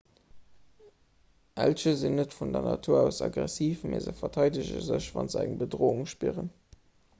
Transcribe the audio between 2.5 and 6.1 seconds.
natur aus aggressiv mee se verteidege sech wa se eng bedroung